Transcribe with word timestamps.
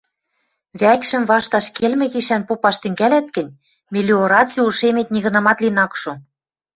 —Вӓкшӹм 0.79 1.23
вашташ 1.29 1.65
келмӹ 1.75 2.07
гишӓн 2.13 2.41
попаш 2.49 2.75
тӹнгӓлӓт 2.81 3.27
гӹнь, 3.35 3.55
мелиораци 3.93 4.59
ушемет 4.67 5.07
нигынамат 5.13 5.57
лин 5.63 5.77
ак 5.85 5.93
шо. 6.01 6.13